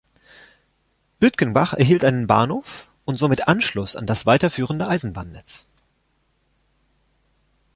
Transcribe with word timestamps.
Bütgenbach 1.19 1.73
erhielt 1.73 2.03
einen 2.03 2.25
Bahnhof 2.25 2.87
und 3.05 3.19
somit 3.19 3.47
Anschluss 3.47 3.95
an 3.95 4.07
das 4.07 4.25
weiterführende 4.25 4.87
Eisenbahnnetz. 4.87 5.67